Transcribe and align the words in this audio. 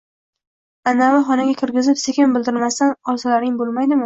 Ana-vi 0.91 1.19
xonaga 1.27 1.53
kirgizib, 1.59 2.01
sekin 2.05 2.35
bildirmasdan 2.39 2.97
olsalaring 3.15 3.63
bo`lmaydimi 3.63 3.99